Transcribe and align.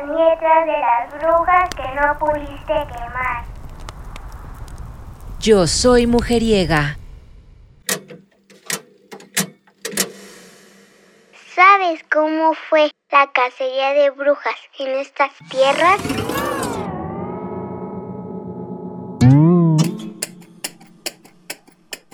las 0.00 0.08
nietas 0.08 0.66
de 0.66 0.78
las 0.78 1.22
brujas 1.22 1.68
que 1.76 1.94
no 1.94 2.18
pudiste 2.18 2.74
quemar. 2.92 3.44
Yo 5.40 5.66
soy 5.66 6.06
mujeriega. 6.06 6.96
¿Sabes 11.54 12.04
cómo 12.10 12.54
fue 12.54 12.90
la 13.10 13.30
cacería 13.32 13.92
de 13.92 14.10
brujas 14.10 14.56
en 14.78 14.98
estas 14.98 15.32
tierras? 15.50 16.00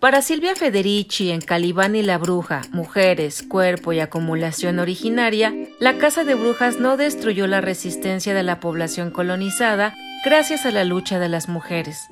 Para 0.00 0.22
Silvia 0.22 0.56
Federici 0.56 1.30
en 1.30 1.42
Calibán 1.42 1.94
y 1.94 2.02
la 2.02 2.16
Bruja, 2.16 2.62
Mujeres, 2.70 3.42
Cuerpo 3.42 3.92
y 3.92 4.00
Acumulación 4.00 4.78
Originaria, 4.78 5.54
la 5.78 5.98
Casa 5.98 6.24
de 6.24 6.34
Brujas 6.34 6.78
no 6.78 6.96
destruyó 6.96 7.46
la 7.46 7.60
resistencia 7.60 8.32
de 8.32 8.42
la 8.42 8.60
población 8.60 9.10
colonizada 9.10 9.94
gracias 10.24 10.64
a 10.64 10.70
la 10.70 10.84
lucha 10.84 11.18
de 11.18 11.28
las 11.28 11.50
mujeres. 11.50 12.08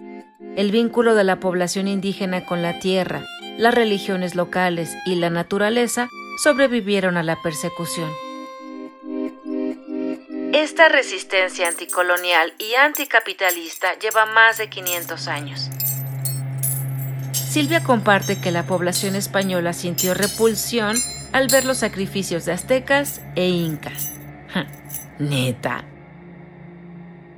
El 0.55 0.71
vínculo 0.71 1.15
de 1.15 1.25
la 1.25 1.41
población 1.41 1.89
indígena 1.89 2.45
con 2.45 2.61
la 2.61 2.79
tierra, 2.79 3.25
las 3.57 3.75
religiones 3.75 4.35
locales 4.35 4.95
y 5.07 5.15
la 5.15 5.31
naturaleza 5.31 6.11
sobrevivieron 6.43 7.17
a 7.17 7.23
la 7.23 7.41
persecución. 7.41 8.13
Esta 10.53 10.91
resistencia 10.91 11.69
anticolonial 11.69 12.53
y 12.59 12.75
anticapitalista 12.75 13.99
lleva 13.99 14.27
más 14.27 14.59
de 14.59 14.69
500 14.69 15.29
años. 15.29 15.71
Silvia 17.49 17.83
comparte 17.83 18.39
que 18.39 18.51
la 18.51 18.65
población 18.65 19.17
española 19.17 19.73
sintió 19.73 20.13
repulsión 20.13 20.97
al 21.33 21.49
ver 21.49 21.65
los 21.65 21.79
sacrificios 21.79 22.45
de 22.45 22.53
aztecas 22.53 23.23
e 23.37 23.49
incas. 23.49 24.13
Neta. 25.19 25.85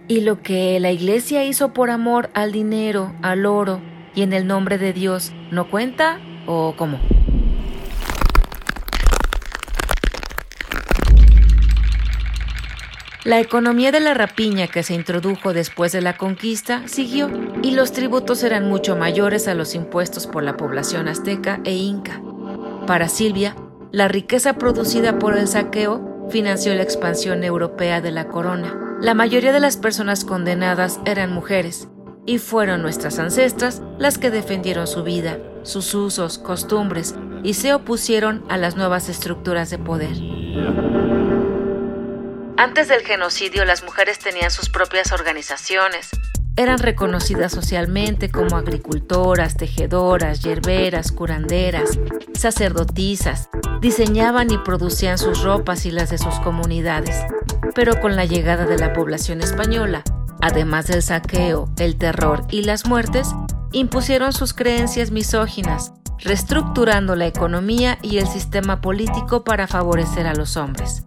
Y 0.09 0.23
lo 0.23 0.43
que 0.43 0.81
la 0.81 0.91
iglesia 0.91 1.45
hizo 1.45 1.73
por 1.73 1.91
amor 1.91 2.29
al 2.35 2.51
dinero, 2.51 3.15
al 3.23 3.47
oro 3.47 3.81
y 4.13 4.23
en 4.23 4.33
el 4.33 4.49
nombre 4.49 4.79
de 4.79 4.93
Dios, 4.93 5.33
¿no 5.53 5.71
cuenta? 5.71 6.19
¿O 6.45 6.75
cómo? 6.77 6.99
La 13.31 13.39
economía 13.39 13.93
de 13.93 14.01
la 14.01 14.13
rapiña 14.13 14.67
que 14.67 14.83
se 14.83 14.93
introdujo 14.93 15.53
después 15.53 15.93
de 15.93 16.01
la 16.01 16.17
conquista 16.17 16.83
siguió 16.89 17.31
y 17.63 17.71
los 17.71 17.93
tributos 17.93 18.43
eran 18.43 18.69
mucho 18.69 18.97
mayores 18.97 19.47
a 19.47 19.55
los 19.55 19.77
impuestos 19.77 20.27
por 20.27 20.43
la 20.43 20.57
población 20.57 21.07
azteca 21.07 21.61
e 21.63 21.77
inca. 21.77 22.21
Para 22.89 23.09
Silvia, 23.09 23.55
la 23.93 24.09
riqueza 24.09 24.55
producida 24.55 25.21
por 25.21 25.39
el 25.39 25.47
saqueo 25.47 26.27
financió 26.29 26.75
la 26.75 26.83
expansión 26.83 27.45
europea 27.45 28.01
de 28.01 28.11
la 28.11 28.27
corona. 28.27 28.97
La 29.01 29.15
mayoría 29.15 29.53
de 29.53 29.61
las 29.61 29.77
personas 29.77 30.25
condenadas 30.25 30.99
eran 31.05 31.33
mujeres, 31.33 31.87
y 32.27 32.39
fueron 32.39 32.83
nuestras 32.83 33.21
ancestras 33.21 33.81
las 33.97 34.19
que 34.19 34.33
defendieron 34.33 34.89
su 34.89 35.05
vida, 35.05 35.39
sus 35.63 35.95
usos, 35.95 36.39
costumbres 36.39 37.15
y 37.45 37.55
se 37.55 37.75
opusieron 37.75 38.43
a 38.49 38.57
las 38.57 38.77
nuevas 38.77 39.09
estructuras 39.09 39.71
de 39.71 39.79
poder. 39.79 41.10
Antes 42.61 42.89
del 42.89 43.01
genocidio 43.01 43.65
las 43.65 43.83
mujeres 43.85 44.19
tenían 44.19 44.51
sus 44.51 44.69
propias 44.69 45.13
organizaciones. 45.13 46.11
Eran 46.57 46.79
reconocidas 46.79 47.53
socialmente 47.53 48.31
como 48.31 48.55
agricultoras, 48.59 49.57
tejedoras, 49.57 50.43
yerberas, 50.43 51.11
curanderas, 51.11 51.99
sacerdotisas. 52.35 53.49
Diseñaban 53.81 54.51
y 54.51 54.59
producían 54.59 55.17
sus 55.17 55.43
ropas 55.43 55.87
y 55.87 55.91
las 55.91 56.11
de 56.11 56.19
sus 56.19 56.35
comunidades. 56.41 57.17
Pero 57.75 57.99
con 57.99 58.15
la 58.15 58.27
llegada 58.27 58.67
de 58.67 58.77
la 58.77 58.93
población 58.93 59.41
española, 59.41 60.03
además 60.43 60.87
del 60.87 61.03
saqueo, 61.03 61.73
el 61.79 61.97
terror 61.97 62.43
y 62.51 62.65
las 62.65 62.85
muertes, 62.85 63.29
impusieron 63.73 64.35
sus 64.35 64.53
creencias 64.53 65.13
misóginas, 65.13 65.95
reestructurando 66.19 67.17
la 67.17 67.27
economía 67.27 67.99
y 68.03 68.19
el 68.19 68.29
sistema 68.29 68.83
político 68.83 69.45
para 69.45 69.67
favorecer 69.67 70.27
a 70.27 70.35
los 70.35 70.59
hombres 70.59 71.07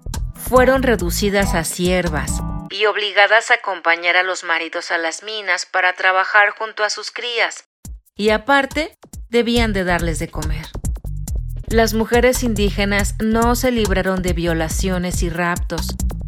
fueron 0.53 0.83
reducidas 0.83 1.55
a 1.55 1.63
siervas 1.63 2.31
y 2.69 2.85
obligadas 2.85 3.49
a 3.49 3.55
acompañar 3.55 4.17
a 4.17 4.21
los 4.21 4.43
maridos 4.43 4.91
a 4.91 4.99
las 4.99 5.23
minas 5.23 5.65
para 5.65 5.93
trabajar 5.93 6.51
junto 6.51 6.83
a 6.83 6.91
sus 6.91 7.09
crías, 7.09 7.65
y 8.15 8.29
aparte 8.29 8.95
debían 9.29 9.73
de 9.73 9.83
darles 9.83 10.19
de 10.19 10.27
comer. 10.27 10.67
Las 11.65 11.95
mujeres 11.95 12.43
indígenas 12.43 13.15
no 13.19 13.55
se 13.55 13.71
libraron 13.71 14.21
de 14.21 14.33
violaciones 14.33 15.23
y 15.23 15.31
raptos, 15.31 15.87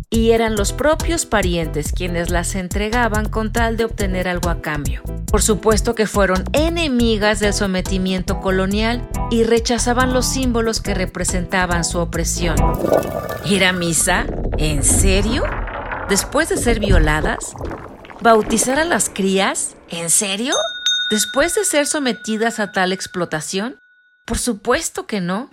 y 0.10 0.32
eran 0.32 0.56
los 0.56 0.74
propios 0.74 1.28
parientes 1.28 1.92
quienes 1.92 2.32
las 2.32 2.56
entregaban 2.56 3.30
con 3.30 3.54
tal 3.54 3.78
de 3.78 3.86
obtener 3.86 4.28
algo 4.28 4.50
a 4.50 4.60
cambio. 4.60 5.04
Por 5.28 5.44
supuesto 5.44 5.94
que 5.94 6.08
fueron 6.08 6.46
enemigas 6.54 7.40
del 7.40 7.54
sometimiento 7.54 8.40
colonial 8.40 9.08
y 9.30 9.44
rechazaban 9.44 10.14
los 10.14 10.26
símbolos 10.26 10.82
que 10.82 10.94
representaban 10.94 11.84
su 11.84 12.00
opresión. 12.00 12.56
¿Ir 13.46 13.66
a 13.66 13.74
misa? 13.74 14.26
¿En 14.58 14.84
serio? 14.84 15.44
¿Después 16.10 16.50
de 16.50 16.58
ser 16.58 16.80
violadas? 16.80 17.54
¿Bautizar 18.22 18.80
a 18.80 18.86
las 18.86 19.10
crías? 19.10 19.76
¿En 19.90 20.10
serio? 20.10 20.56
¿Después 21.12 21.56
de 21.56 21.66
ser 21.66 21.86
sometidas 21.88 22.60
a 22.60 22.72
tal 22.72 22.92
explotación? 22.92 23.78
Por 24.26 24.38
supuesto 24.38 25.06
que 25.06 25.22
no. 25.22 25.50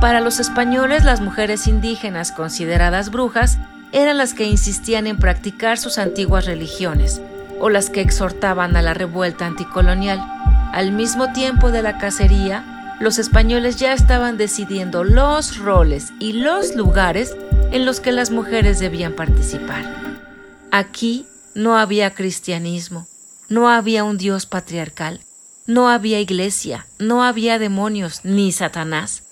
Para 0.00 0.20
los 0.20 0.40
españoles, 0.40 1.04
las 1.04 1.20
mujeres 1.20 1.66
indígenas 1.66 2.32
consideradas 2.32 3.10
brujas 3.10 3.58
eran 3.92 4.18
las 4.18 4.34
que 4.34 4.44
insistían 4.44 5.06
en 5.06 5.18
practicar 5.18 5.78
sus 5.78 5.98
antiguas 5.98 6.46
religiones 6.46 7.20
o 7.60 7.70
las 7.70 7.88
que 7.88 8.00
exhortaban 8.00 8.76
a 8.76 8.82
la 8.82 8.94
revuelta 8.94 9.46
anticolonial. 9.46 10.35
Al 10.76 10.92
mismo 10.92 11.32
tiempo 11.32 11.70
de 11.70 11.80
la 11.80 11.96
cacería, 11.96 12.98
los 13.00 13.18
españoles 13.18 13.76
ya 13.76 13.94
estaban 13.94 14.36
decidiendo 14.36 15.04
los 15.04 15.56
roles 15.56 16.12
y 16.20 16.34
los 16.34 16.76
lugares 16.76 17.34
en 17.72 17.86
los 17.86 18.00
que 18.00 18.12
las 18.12 18.30
mujeres 18.30 18.78
debían 18.78 19.14
participar. 19.14 19.86
Aquí 20.70 21.24
no 21.54 21.78
había 21.78 22.12
cristianismo, 22.12 23.06
no 23.48 23.70
había 23.70 24.04
un 24.04 24.18
Dios 24.18 24.44
patriarcal, 24.44 25.22
no 25.66 25.88
había 25.88 26.20
iglesia, 26.20 26.86
no 26.98 27.24
había 27.24 27.58
demonios 27.58 28.20
ni 28.22 28.52
Satanás. 28.52 29.22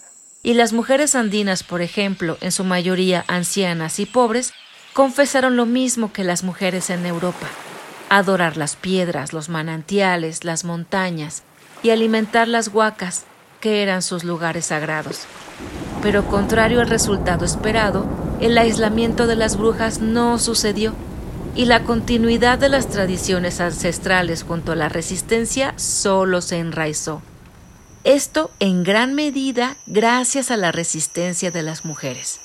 Y 0.43 0.55
las 0.55 0.73
mujeres 0.73 1.15
andinas, 1.15 1.63
por 1.63 1.83
ejemplo, 1.83 2.39
en 2.41 2.53
su 2.53 2.65
mayoría 2.65 3.23
ancianas 3.29 4.01
y 4.01 4.07
pobres, 4.07 4.55
confesaron 4.95 5.57
lo 5.57 5.67
mismo 5.67 6.11
que 6.11 6.25
las 6.25 6.43
mujeres 6.43 6.89
en 6.89 7.05
Europa, 7.05 7.51
adorar 8.19 8.57
las 8.57 8.77
piedras, 8.77 9.33
los 9.33 9.49
manantiales, 9.49 10.45
las 10.45 10.65
montañas 10.65 11.43
y 11.83 11.91
alimentar 11.91 12.47
las 12.49 12.69
huacas, 12.69 13.25
que 13.61 13.83
eran 13.83 14.03
sus 14.03 14.25
lugares 14.25 14.67
sagrados. 14.67 15.23
Pero 16.03 16.27
contrario 16.27 16.81
al 16.81 16.89
resultado 16.89 17.45
esperado, 17.45 18.07
el 18.41 18.57
aislamiento 18.59 19.27
de 19.27 19.37
las 19.37 19.57
brujas 19.57 20.01
no 20.01 20.39
sucedió 20.39 20.95
y 21.57 21.65
la 21.65 21.85
continuidad 21.85 22.59
de 22.59 22.69
las 22.69 22.89
tradiciones 22.89 23.61
ancestrales 23.61 24.43
junto 24.43 24.73
a 24.73 24.77
la 24.77 24.89
resistencia 24.89 25.73
solo 25.77 26.41
se 26.41 26.59
enraizó. 26.59 27.23
Esto 28.05 28.51
en 28.61 28.85
gran 28.85 29.15
medida 29.15 29.77
gracias 29.87 30.51
a 30.51 30.57
la 30.57 30.73
resistencia 30.73 31.51
de 31.51 31.63
las 31.63 31.85
mujeres. 31.85 32.41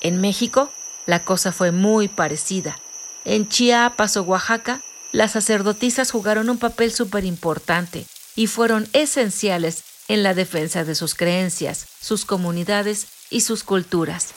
En 0.00 0.20
México, 0.20 0.70
la 1.06 1.24
cosa 1.24 1.52
fue 1.52 1.72
muy 1.72 2.08
parecida. 2.08 2.78
En 3.24 3.48
Chiapas 3.48 4.16
o 4.16 4.22
Oaxaca, 4.22 4.80
las 5.12 5.32
sacerdotisas 5.32 6.10
jugaron 6.10 6.50
un 6.50 6.58
papel 6.58 6.92
súper 6.92 7.24
importante 7.24 8.04
y 8.36 8.46
fueron 8.46 8.88
esenciales 8.92 9.84
en 10.08 10.22
la 10.22 10.34
defensa 10.34 10.84
de 10.84 10.94
sus 10.94 11.14
creencias, 11.14 11.86
sus 12.00 12.24
comunidades 12.24 13.08
y 13.30 13.40
sus 13.40 13.64
culturas. 13.64 14.34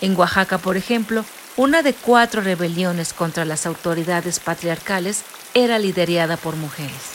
En 0.00 0.16
Oaxaca, 0.16 0.58
por 0.58 0.76
ejemplo, 0.76 1.24
una 1.56 1.82
de 1.82 1.94
cuatro 1.94 2.40
rebeliones 2.42 3.12
contra 3.12 3.44
las 3.44 3.64
autoridades 3.66 4.40
patriarcales 4.40 5.24
era 5.54 5.78
liderada 5.78 6.36
por 6.36 6.56
mujeres. 6.56 7.12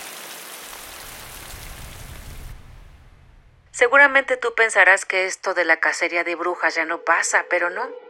Seguramente 3.72 4.38
tú 4.38 4.54
pensarás 4.56 5.06
que 5.06 5.26
esto 5.26 5.54
de 5.54 5.66
la 5.66 5.80
cacería 5.80 6.24
de 6.24 6.36
brujas 6.36 6.76
ya 6.76 6.86
no 6.86 7.02
pasa, 7.02 7.46
pero 7.50 7.70
no. 7.70 8.09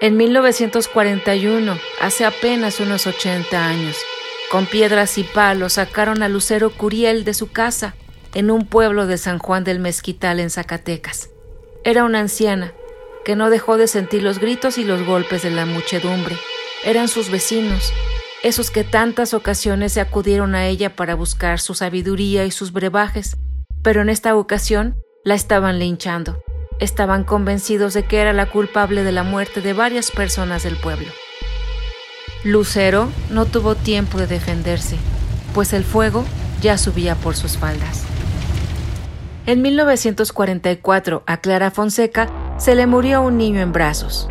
En 0.00 0.16
1941, 0.16 1.78
hace 2.00 2.24
apenas 2.24 2.80
unos 2.80 3.06
80 3.06 3.66
años, 3.66 3.96
con 4.50 4.66
piedras 4.66 5.18
y 5.18 5.24
palos 5.24 5.74
sacaron 5.74 6.22
a 6.22 6.28
Lucero 6.28 6.70
Curiel 6.70 7.24
de 7.24 7.34
su 7.34 7.52
casa 7.52 7.94
en 8.34 8.50
un 8.50 8.66
pueblo 8.66 9.06
de 9.06 9.18
San 9.18 9.38
Juan 9.38 9.64
del 9.64 9.78
Mezquital 9.78 10.40
en 10.40 10.50
Zacatecas. 10.50 11.30
Era 11.84 12.04
una 12.04 12.20
anciana 12.20 12.72
que 13.24 13.36
no 13.36 13.50
dejó 13.50 13.76
de 13.76 13.86
sentir 13.86 14.22
los 14.22 14.38
gritos 14.38 14.78
y 14.78 14.84
los 14.84 15.04
golpes 15.04 15.42
de 15.42 15.50
la 15.50 15.66
muchedumbre. 15.66 16.36
Eran 16.84 17.08
sus 17.08 17.30
vecinos, 17.30 17.92
esos 18.42 18.70
que 18.70 18.84
tantas 18.84 19.34
ocasiones 19.34 19.92
se 19.92 20.00
acudieron 20.00 20.54
a 20.54 20.66
ella 20.66 20.96
para 20.96 21.14
buscar 21.14 21.60
su 21.60 21.74
sabiduría 21.74 22.46
y 22.46 22.50
sus 22.50 22.72
brebajes 22.72 23.36
pero 23.82 24.02
en 24.02 24.10
esta 24.10 24.36
ocasión 24.36 24.96
la 25.24 25.34
estaban 25.34 25.78
linchando. 25.78 26.42
Estaban 26.80 27.24
convencidos 27.24 27.94
de 27.94 28.04
que 28.04 28.18
era 28.18 28.32
la 28.32 28.46
culpable 28.46 29.04
de 29.04 29.12
la 29.12 29.22
muerte 29.22 29.60
de 29.60 29.72
varias 29.72 30.10
personas 30.10 30.62
del 30.62 30.76
pueblo. 30.76 31.08
Lucero 32.42 33.10
no 33.30 33.44
tuvo 33.44 33.74
tiempo 33.74 34.18
de 34.18 34.26
defenderse, 34.26 34.96
pues 35.54 35.72
el 35.72 35.84
fuego 35.84 36.24
ya 36.62 36.78
subía 36.78 37.14
por 37.14 37.36
sus 37.36 37.58
faldas. 37.58 38.04
En 39.46 39.62
1944, 39.62 41.22
a 41.26 41.36
Clara 41.38 41.70
Fonseca 41.70 42.28
se 42.58 42.74
le 42.74 42.86
murió 42.86 43.22
un 43.22 43.36
niño 43.36 43.60
en 43.60 43.72
brazos. 43.72 44.28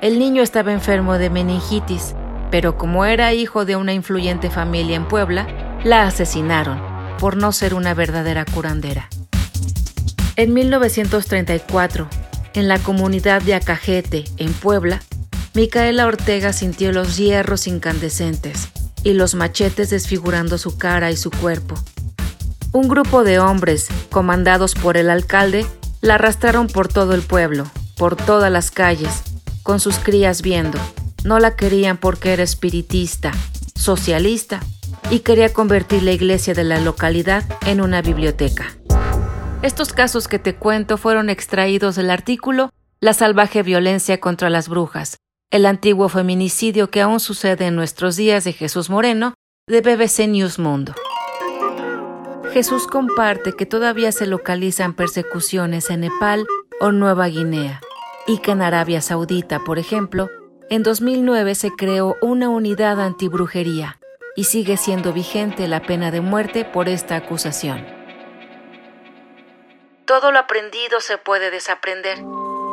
El 0.00 0.18
niño 0.18 0.42
estaba 0.42 0.72
enfermo 0.72 1.18
de 1.18 1.30
meningitis, 1.30 2.14
pero 2.50 2.76
como 2.76 3.04
era 3.04 3.32
hijo 3.32 3.64
de 3.64 3.76
una 3.76 3.92
influyente 3.92 4.50
familia 4.50 4.96
en 4.96 5.06
Puebla, 5.06 5.46
la 5.84 6.04
asesinaron 6.04 6.80
por 7.18 7.36
no 7.36 7.52
ser 7.52 7.74
una 7.74 7.94
verdadera 7.94 8.44
curandera. 8.44 9.08
En 10.38 10.54
1934, 10.54 12.08
en 12.54 12.68
la 12.68 12.78
comunidad 12.78 13.42
de 13.42 13.54
Acajete, 13.54 14.22
en 14.36 14.52
Puebla, 14.52 15.02
Micaela 15.52 16.06
Ortega 16.06 16.52
sintió 16.52 16.92
los 16.92 17.16
hierros 17.16 17.66
incandescentes 17.66 18.68
y 19.02 19.14
los 19.14 19.34
machetes 19.34 19.90
desfigurando 19.90 20.56
su 20.56 20.78
cara 20.78 21.10
y 21.10 21.16
su 21.16 21.32
cuerpo. 21.32 21.74
Un 22.70 22.86
grupo 22.86 23.24
de 23.24 23.40
hombres, 23.40 23.88
comandados 24.10 24.76
por 24.76 24.96
el 24.96 25.10
alcalde, 25.10 25.66
la 26.02 26.14
arrastraron 26.14 26.68
por 26.68 26.86
todo 26.86 27.14
el 27.14 27.22
pueblo, 27.22 27.68
por 27.96 28.14
todas 28.14 28.52
las 28.52 28.70
calles, 28.70 29.24
con 29.64 29.80
sus 29.80 29.96
crías 29.96 30.40
viendo. 30.40 30.78
No 31.24 31.40
la 31.40 31.56
querían 31.56 31.96
porque 31.96 32.32
era 32.32 32.44
espiritista, 32.44 33.32
socialista 33.74 34.60
y 35.10 35.18
quería 35.18 35.52
convertir 35.52 36.04
la 36.04 36.12
iglesia 36.12 36.54
de 36.54 36.62
la 36.62 36.78
localidad 36.78 37.42
en 37.66 37.80
una 37.80 38.02
biblioteca. 38.02 38.77
Estos 39.60 39.92
casos 39.92 40.28
que 40.28 40.38
te 40.38 40.54
cuento 40.54 40.96
fueron 40.98 41.28
extraídos 41.28 41.96
del 41.96 42.10
artículo 42.10 42.70
La 43.00 43.12
salvaje 43.12 43.64
violencia 43.64 44.20
contra 44.20 44.50
las 44.50 44.68
brujas, 44.68 45.16
el 45.50 45.66
antiguo 45.66 46.08
feminicidio 46.08 46.90
que 46.90 47.00
aún 47.00 47.18
sucede 47.18 47.66
en 47.66 47.74
nuestros 47.74 48.14
días 48.14 48.44
de 48.44 48.52
Jesús 48.52 48.88
Moreno, 48.88 49.34
de 49.66 49.80
BBC 49.80 50.28
News 50.28 50.60
Mundo. 50.60 50.94
Jesús 52.52 52.86
comparte 52.86 53.52
que 53.52 53.66
todavía 53.66 54.12
se 54.12 54.28
localizan 54.28 54.94
persecuciones 54.94 55.90
en 55.90 56.00
Nepal 56.00 56.46
o 56.80 56.92
Nueva 56.92 57.26
Guinea, 57.26 57.80
y 58.28 58.38
que 58.38 58.52
en 58.52 58.62
Arabia 58.62 59.00
Saudita, 59.00 59.58
por 59.64 59.80
ejemplo, 59.80 60.28
en 60.70 60.84
2009 60.84 61.56
se 61.56 61.70
creó 61.72 62.14
una 62.22 62.48
unidad 62.48 63.00
antibrujería 63.00 63.98
y 64.36 64.44
sigue 64.44 64.76
siendo 64.76 65.12
vigente 65.12 65.66
la 65.66 65.82
pena 65.82 66.12
de 66.12 66.20
muerte 66.20 66.64
por 66.64 66.88
esta 66.88 67.16
acusación. 67.16 67.97
Todo 70.08 70.32
lo 70.32 70.38
aprendido 70.38 71.02
se 71.02 71.18
puede 71.18 71.50
desaprender 71.50 72.24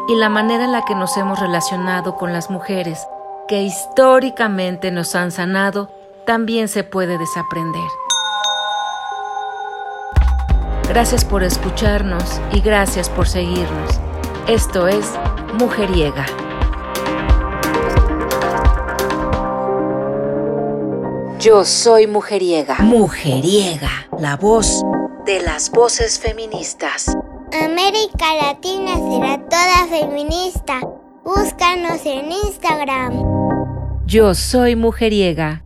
y 0.07 0.15
la 0.15 0.29
manera 0.29 0.63
en 0.63 0.71
la 0.71 0.85
que 0.85 0.95
nos 0.95 1.17
hemos 1.17 1.37
relacionado 1.37 2.15
con 2.15 2.31
las 2.31 2.49
mujeres 2.49 3.05
que 3.49 3.61
históricamente 3.61 4.89
nos 4.89 5.15
han 5.15 5.31
sanado 5.31 5.91
también 6.25 6.69
se 6.69 6.85
puede 6.85 7.17
desaprender. 7.17 7.83
Gracias 10.87 11.25
por 11.25 11.43
escucharnos 11.43 12.39
y 12.53 12.61
gracias 12.61 13.09
por 13.09 13.27
seguirnos. 13.27 13.99
Esto 14.47 14.87
es 14.87 15.11
Mujeriega. 15.55 16.25
Yo 21.39 21.65
soy 21.65 22.07
mujeriega. 22.07 22.77
Mujeriega, 22.79 24.07
la 24.17 24.37
voz 24.37 24.81
de 25.25 25.41
las 25.41 25.71
voces 25.71 26.19
feministas. 26.19 27.07
América 27.53 28.33
Latina 28.41 28.95
será 28.95 29.37
toda 29.37 29.87
feminista. 29.87 30.79
Búscanos 31.23 32.05
en 32.05 32.31
Instagram. 32.31 33.13
Yo 34.05 34.33
soy 34.33 34.75
mujeriega. 34.75 35.64